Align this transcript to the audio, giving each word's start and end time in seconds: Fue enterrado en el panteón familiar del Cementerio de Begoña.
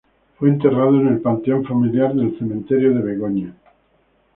Fue 0.39 0.49
enterrado 0.49 0.99
en 0.99 1.05
el 1.09 1.21
panteón 1.21 1.63
familiar 1.63 2.15
del 2.15 2.35
Cementerio 2.35 2.91
de 2.95 3.03
Begoña. 3.03 3.53